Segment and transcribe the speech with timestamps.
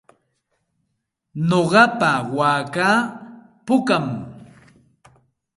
[1.47, 2.95] Nuqapa waakaa
[3.65, 4.05] pukam.